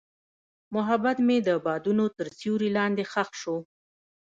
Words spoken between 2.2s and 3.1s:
سیوري لاندې